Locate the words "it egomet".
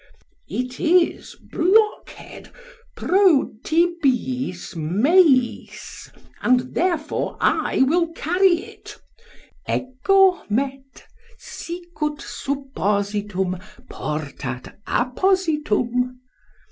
8.65-11.03